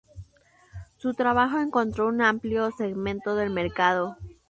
Su 0.97 1.13
trabajo 1.13 1.59
encontró 1.59 2.07
un 2.07 2.23
amplio 2.23 2.71
segmento 2.71 3.35
del 3.35 3.51
mercado. 3.51 4.17